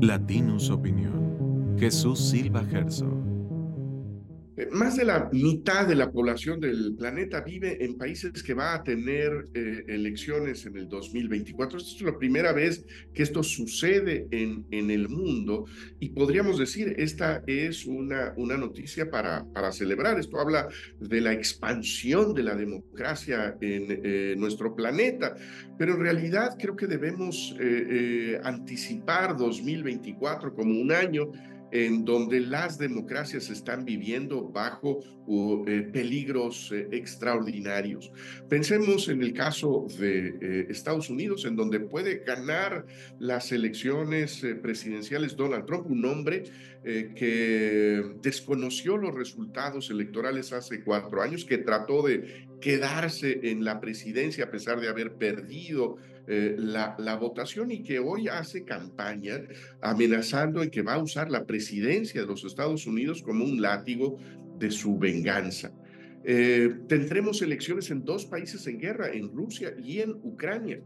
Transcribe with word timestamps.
Latinus 0.00 0.70
Opinión. 0.70 1.76
Jesús 1.76 2.20
Silva 2.20 2.64
Gerso. 2.64 3.17
Eh, 4.58 4.68
más 4.72 4.96
de 4.96 5.04
la 5.04 5.28
mitad 5.32 5.86
de 5.86 5.94
la 5.94 6.10
población 6.10 6.58
del 6.58 6.96
planeta 6.98 7.42
vive 7.42 7.84
en 7.84 7.96
países 7.96 8.42
que 8.42 8.54
va 8.54 8.74
a 8.74 8.82
tener 8.82 9.46
eh, 9.54 9.84
elecciones 9.86 10.66
en 10.66 10.76
el 10.76 10.88
2024. 10.88 11.78
Esta 11.78 11.94
es 11.94 12.02
la 12.02 12.18
primera 12.18 12.52
vez 12.52 12.84
que 13.14 13.22
esto 13.22 13.44
sucede 13.44 14.26
en, 14.32 14.66
en 14.72 14.90
el 14.90 15.08
mundo 15.08 15.66
y 16.00 16.08
podríamos 16.08 16.58
decir, 16.58 16.92
esta 16.98 17.44
es 17.46 17.86
una, 17.86 18.32
una 18.36 18.56
noticia 18.56 19.08
para, 19.08 19.46
para 19.52 19.70
celebrar. 19.70 20.18
Esto 20.18 20.40
habla 20.40 20.68
de 20.98 21.20
la 21.20 21.32
expansión 21.32 22.34
de 22.34 22.42
la 22.42 22.56
democracia 22.56 23.56
en 23.60 23.86
eh, 23.88 24.34
nuestro 24.36 24.74
planeta, 24.74 25.36
pero 25.78 25.94
en 25.94 26.00
realidad 26.00 26.56
creo 26.58 26.74
que 26.74 26.88
debemos 26.88 27.54
anticipar 28.42 29.36
2024 29.36 30.54
como 30.54 30.80
un 30.80 30.90
año 30.90 31.30
en 31.70 32.04
donde 32.04 32.40
las 32.40 32.78
democracias 32.78 33.50
están 33.50 33.84
viviendo 33.84 34.48
bajo 34.48 35.00
eh, 35.66 35.88
peligros 35.92 36.72
eh, 36.72 36.88
extraordinarios. 36.92 38.10
Pensemos 38.48 39.08
en 39.08 39.22
el 39.22 39.34
caso 39.34 39.86
de 39.98 40.28
eh, 40.40 40.66
Estados 40.70 41.10
Unidos, 41.10 41.44
en 41.44 41.56
donde 41.56 41.80
puede 41.80 42.24
ganar 42.24 42.86
las 43.18 43.52
elecciones 43.52 44.44
presidenciales 44.62 45.36
Donald 45.36 45.66
Trump, 45.66 45.90
un 45.90 46.04
hombre 46.04 46.44
que 46.84 48.02
desconoció 48.22 48.96
los 48.96 49.14
resultados 49.14 49.90
electorales 49.90 50.52
hace 50.52 50.82
cuatro 50.82 51.20
años, 51.20 51.44
que 51.44 51.58
trató 51.58 52.02
de 52.02 52.46
quedarse 52.62 53.40
en 53.42 53.64
la 53.64 53.80
presidencia 53.80 54.44
a 54.44 54.50
pesar 54.50 54.80
de 54.80 54.88
haber 54.88 55.14
perdido 55.14 55.96
eh, 56.30 56.56
la, 56.58 57.16
votación 57.16 57.70
y 57.70 57.82
que 57.82 57.98
hoy 57.98 58.28
hace 58.28 58.62
campaña 58.62 59.40
amenazando 59.80 60.62
en 60.62 60.68
que 60.68 60.82
va 60.82 60.94
a 60.94 61.02
usar 61.02 61.30
la 61.30 61.46
presidencia 61.46 62.20
de 62.20 62.26
los 62.26 62.44
Estados 62.44 62.86
Unidos 62.86 63.22
como 63.22 63.44
un 63.44 63.62
látigo 63.62 64.18
de 64.58 64.70
su 64.70 64.98
venganza. 64.98 65.72
Eh, 66.24 66.80
tendremos 66.86 67.40
elecciones 67.40 67.90
en 67.90 68.04
dos 68.04 68.26
países 68.26 68.66
en 68.66 68.78
guerra, 68.78 69.10
en 69.10 69.32
Rusia 69.32 69.74
y 69.82 70.00
en 70.00 70.10
Ucrania. 70.22 70.82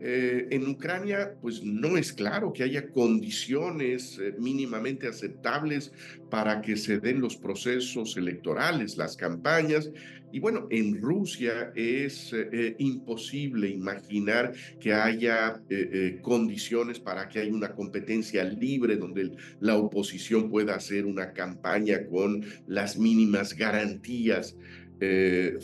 Eh, 0.00 0.48
en 0.50 0.68
Ucrania, 0.68 1.34
pues 1.40 1.62
no 1.62 1.96
es 1.96 2.12
claro 2.12 2.52
que 2.52 2.62
haya 2.62 2.88
condiciones 2.90 4.18
eh, 4.18 4.34
mínimamente 4.38 5.06
aceptables 5.06 5.92
para 6.30 6.60
que 6.60 6.76
se 6.76 6.98
den 6.98 7.20
los 7.20 7.36
procesos 7.36 8.16
electorales, 8.16 8.96
las 8.96 9.16
campañas. 9.16 9.90
Y 10.32 10.40
bueno, 10.40 10.66
en 10.70 11.00
Rusia 11.00 11.72
es 11.74 12.34
imposible 12.78 13.68
imaginar 13.68 14.52
que 14.80 14.92
haya 14.92 15.62
condiciones 16.20 16.98
para 16.98 17.28
que 17.28 17.38
haya 17.38 17.54
una 17.54 17.72
competencia 17.72 18.44
libre 18.44 18.96
donde 18.96 19.30
la 19.60 19.76
oposición 19.76 20.50
pueda 20.50 20.74
hacer 20.74 21.06
una 21.06 21.32
campaña 21.32 22.04
con 22.06 22.44
las 22.66 22.98
mínimas 22.98 23.54
garantías 23.54 24.56
eh, 24.98 25.58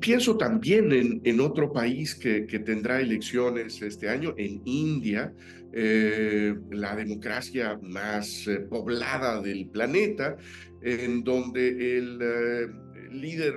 Pienso 0.00 0.36
también 0.36 1.20
en, 1.22 1.40
otro 1.40 1.72
país 1.72 2.14
que, 2.14 2.42
tendrá 2.64 3.00
elecciones 3.00 3.80
este 3.82 4.08
año, 4.08 4.34
en 4.36 4.60
India, 4.64 5.32
eh, 5.72 6.54
la 6.70 6.96
democracia 6.96 7.78
más 7.82 8.48
eh, 8.48 8.60
poblada 8.68 9.40
del 9.40 9.68
planeta, 9.68 10.36
en 10.82 11.22
donde 11.22 11.98
el 11.98 12.18
líder 13.12 13.54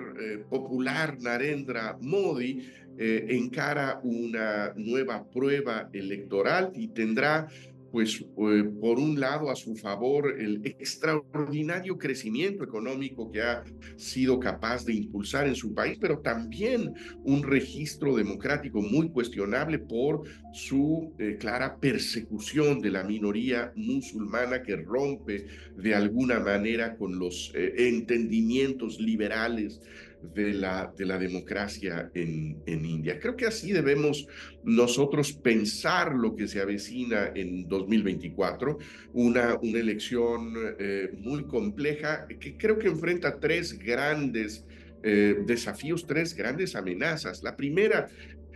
popular 0.49 1.17
Narendra 1.19 1.97
Modi 2.02 2.64
encara 2.97 3.99
una 4.03 4.73
nueva 4.75 5.27
prueba 5.30 5.89
electoral 5.93 6.71
y 6.75 6.89
tendrá 6.89 7.47
pues 7.91 8.21
eh, 8.21 8.63
por 8.79 8.99
un 8.99 9.19
lado 9.19 9.49
a 9.49 9.55
su 9.55 9.75
favor 9.75 10.39
el 10.39 10.61
extraordinario 10.65 11.97
crecimiento 11.97 12.64
económico 12.64 13.31
que 13.31 13.41
ha 13.41 13.64
sido 13.97 14.39
capaz 14.39 14.86
de 14.86 14.93
impulsar 14.93 15.47
en 15.47 15.55
su 15.55 15.73
país, 15.73 15.97
pero 15.99 16.19
también 16.19 16.93
un 17.23 17.43
registro 17.43 18.15
democrático 18.15 18.81
muy 18.81 19.09
cuestionable 19.09 19.80
por 19.80 20.23
su 20.53 21.14
eh, 21.19 21.37
clara 21.39 21.77
persecución 21.80 22.81
de 22.81 22.91
la 22.91 23.03
minoría 23.03 23.71
musulmana 23.75 24.61
que 24.61 24.75
rompe 24.75 25.47
de 25.75 25.95
alguna 25.95 26.39
manera 26.39 26.95
con 26.95 27.17
los 27.17 27.52
eh, 27.55 27.73
entendimientos 27.89 28.99
liberales 28.99 29.81
de 30.21 30.53
la, 30.53 30.93
de 30.97 31.05
la 31.05 31.17
democracia 31.17 32.11
en, 32.13 32.57
en 32.65 32.85
India. 32.85 33.19
Creo 33.19 33.35
que 33.35 33.45
así 33.45 33.71
debemos 33.71 34.27
nosotros 34.63 35.33
pensar 35.33 36.13
lo 36.13 36.35
que 36.35 36.47
se 36.47 36.61
avecina 36.61 37.31
en 37.33 37.67
2024, 37.67 38.77
una, 39.13 39.55
una 39.61 39.79
elección 39.79 40.53
eh, 40.79 41.11
muy 41.17 41.43
compleja 41.45 42.27
que 42.39 42.58
creo 42.58 42.77
que 42.77 42.87
enfrenta 42.87 43.39
tres 43.39 43.77
grandes 43.77 44.65
eh, 45.02 45.37
desafíos, 45.45 46.05
tres 46.05 46.35
grandes 46.35 46.75
amenazas. 46.75 47.41
La 47.41 47.55
primera 47.55 48.09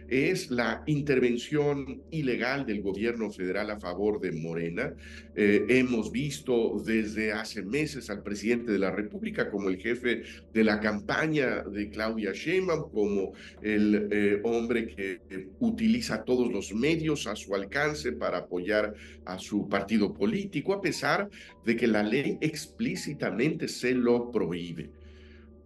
es 0.10 0.52
la 0.52 0.84
intervención 0.86 2.02
ilegal 2.12 2.66
del 2.66 2.82
gobierno 2.82 3.32
federal 3.32 3.72
a 3.72 3.80
favor 3.80 4.20
de 4.20 4.32
Morena. 4.32 4.94
Eh, 5.36 5.66
hemos 5.70 6.12
visto 6.12 6.82
desde 6.86 7.32
hace 7.32 7.64
meses 7.64 8.10
al 8.10 8.24
presidente 8.24 8.72
de 8.72 8.80
la 8.80 8.92
República 8.92 9.50
como 9.50 9.70
el 9.70 9.78
jefe 9.78 10.24
de 10.54 10.64
la 10.64 10.80
campaña 10.80 11.64
de 11.64 11.90
Claudia 11.90 12.32
Sheinbaum, 12.34 12.92
como 12.92 13.34
el 13.62 14.10
eh, 14.12 14.40
hombre 14.44 14.88
que 14.88 15.22
utiliza 15.60 16.24
todos 16.24 16.52
los 16.52 16.74
medios 16.74 17.28
a 17.28 17.36
su 17.36 17.56
alcance 17.56 18.12
para 18.12 18.40
apoyar 18.40 18.94
a 19.26 19.40
su 19.40 19.68
partido 19.68 20.14
político, 20.14 20.74
a 20.74 20.82
pesar 20.82 21.30
de 21.66 21.76
que 21.76 21.88
la 21.88 22.04
ley 22.04 22.38
explícitamente 22.42 23.68
se 23.68 23.94
lo 23.94 24.32
prohíbe. 24.32 25.03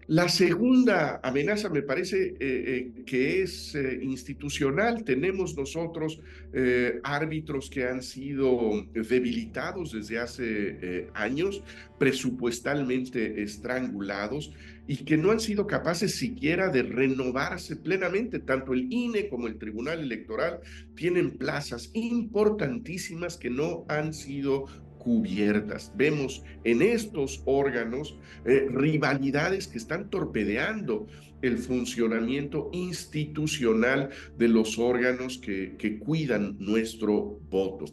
La 0.07 0.29
segunda 0.29 1.19
amenaza 1.21 1.67
me 1.67 1.81
parece 1.81 2.27
eh, 2.27 2.35
eh, 2.39 3.03
que 3.05 3.41
es 3.43 3.75
eh, 3.75 3.99
institucional. 4.01 5.03
Tenemos 5.03 5.55
nosotros 5.57 6.21
árbitros 7.03 7.69
que 7.69 7.85
han 7.85 8.01
sido 8.01 8.87
debilitados 8.93 9.91
desde 9.91 10.17
hace 10.17 11.09
años, 11.13 11.61
presupuestalmente 11.99 13.43
estrangulados 13.43 14.51
y 14.87 14.95
que 15.03 15.17
no 15.17 15.31
han 15.31 15.39
sido 15.39 15.67
capaces 15.67 16.15
siquiera 16.15 16.69
de 16.69 16.81
renovarse 16.83 17.75
plenamente. 17.75 18.39
Tanto 18.39 18.73
el 18.73 18.91
INE 18.91 19.27
como 19.29 19.47
el 19.47 19.59
Tribunal 19.59 19.99
Electoral 19.99 20.61
tienen 20.95 21.37
plazas 21.37 21.91
importantísimas 21.93 23.37
que 23.37 23.51
no 23.51 23.85
han 23.89 24.13
sido 24.13 24.65
cubiertas. 25.07 25.93
Vemos 25.95 26.43
en 26.65 26.81
estos 26.81 27.41
órganos 27.45 28.17
eh, 28.43 28.67
rivalidades 28.69 29.65
que 29.69 29.77
están 29.77 30.09
torpedeando 30.09 31.07
el 31.41 31.59
funcionamiento 31.59 32.69
institucional 32.73 34.09
de 34.37 34.49
los 34.49 34.77
órganos 34.77 35.37
que, 35.37 35.77
que 35.77 35.97
cuidan 35.97 36.57
nuestro 36.59 37.39
voto. 37.49 37.85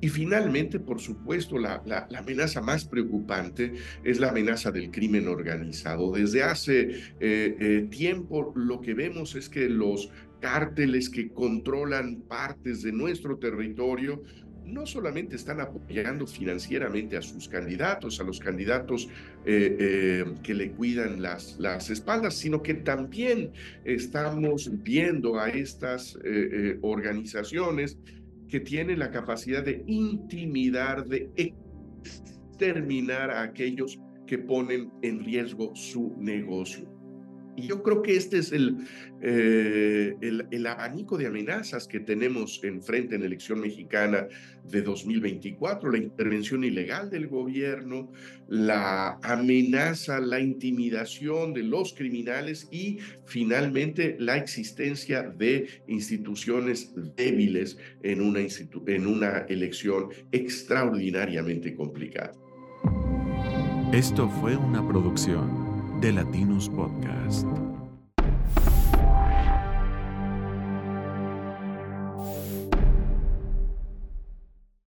Y 0.00 0.10
finalmente, 0.10 0.78
por 0.78 1.00
supuesto, 1.00 1.58
la, 1.58 1.82
la, 1.84 2.06
amenaza 2.16 2.60
más 2.60 2.84
preocupante 2.84 3.72
es 4.04 4.20
la 4.20 4.28
amenaza 4.28 4.70
del 4.70 4.92
crimen 4.92 5.26
organizado. 5.26 6.12
Desde 6.12 6.44
hace 6.44 6.90
eh, 7.18 7.56
eh, 7.58 7.88
tiempo 7.90 8.52
lo 8.54 8.80
que 8.80 8.94
vemos 8.94 9.34
es 9.34 9.48
que 9.48 9.68
los 9.68 10.08
cárteles 10.40 11.10
que 11.10 11.32
controlan 11.32 12.22
partes 12.28 12.82
de 12.82 12.92
nuestro 12.92 13.38
territorio 13.38 14.22
no 14.68 14.86
solamente 14.86 15.36
están 15.36 15.60
apoyando 15.60 16.26
financieramente 16.26 17.16
a 17.16 17.22
sus 17.22 17.48
candidatos, 17.48 18.20
a 18.20 18.24
los 18.24 18.38
candidatos 18.38 19.08
eh, 19.44 19.76
eh, 19.80 20.24
que 20.42 20.54
le 20.54 20.72
cuidan 20.72 21.22
las, 21.22 21.58
las 21.58 21.90
espaldas, 21.90 22.34
sino 22.34 22.62
que 22.62 22.74
también 22.74 23.52
estamos 23.84 24.70
viendo 24.82 25.38
a 25.38 25.48
estas 25.48 26.18
eh, 26.24 26.78
organizaciones 26.82 27.98
que 28.48 28.60
tienen 28.60 28.98
la 28.98 29.10
capacidad 29.10 29.62
de 29.62 29.82
intimidar, 29.86 31.06
de 31.06 31.30
exterminar 31.36 33.30
a 33.30 33.42
aquellos 33.42 33.98
que 34.26 34.38
ponen 34.38 34.90
en 35.02 35.24
riesgo 35.24 35.74
su 35.74 36.14
negocio. 36.18 36.97
Y 37.58 37.66
yo 37.66 37.82
creo 37.82 38.02
que 38.02 38.14
este 38.14 38.38
es 38.38 38.52
el, 38.52 38.76
eh, 39.20 40.14
el, 40.20 40.46
el, 40.52 40.66
abanico 40.68 41.18
de 41.18 41.26
amenazas 41.26 41.88
que 41.88 41.98
tenemos 41.98 42.62
enfrente 42.62 43.16
en 43.16 43.22
la 43.22 43.26
elección 43.26 43.60
mexicana 43.60 44.28
de 44.62 44.80
2024, 44.80 45.90
la 45.90 45.98
intervención 45.98 46.62
ilegal 46.62 47.10
del 47.10 47.26
gobierno, 47.26 48.12
la 48.46 49.18
amenaza, 49.24 50.20
la 50.20 50.38
intimidación 50.38 51.52
de 51.52 51.64
los 51.64 51.94
criminales 51.94 52.68
y 52.70 52.98
finalmente 53.26 54.14
la 54.20 54.36
existencia 54.36 55.24
de 55.24 55.82
instituciones 55.88 56.92
débiles 57.16 57.76
en 58.04 58.20
una, 58.20 58.38
en 58.38 59.06
una 59.08 59.38
elección 59.48 60.10
extraordinariamente 60.30 61.74
complicada. 61.74 62.34
Esto 63.92 64.28
fue 64.28 64.56
una 64.56 64.86
producción 64.86 65.67
de 66.00 66.12
Latinos 66.12 66.68
Podcast. 66.68 67.67